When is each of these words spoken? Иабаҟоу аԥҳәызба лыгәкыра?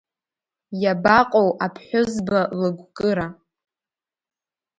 Иабаҟоу 0.83 1.49
аԥҳәызба 1.65 2.39
лыгәкыра? 2.59 3.27